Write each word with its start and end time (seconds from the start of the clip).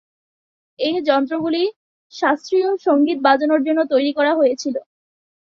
এই 0.79 0.95
যন্ত্রগুলি 1.07 1.63
শাস্ত্রীয় 2.13 2.69
সংগীত 2.85 3.17
বাজানোর 3.27 3.61
জন্য 3.63 3.79
তৈরি 3.91 4.11
করা 4.17 4.31
হয়েছিল। 4.35 4.75